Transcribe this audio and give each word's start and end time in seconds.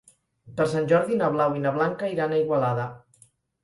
Per 0.59 0.65
Sant 0.71 0.89
Jordi 0.93 1.19
na 1.21 1.29
Blau 1.37 1.59
i 1.59 1.63
na 1.69 1.77
Blanca 1.79 2.13
iran 2.17 2.37
a 2.39 2.45
Igualada. 2.45 2.93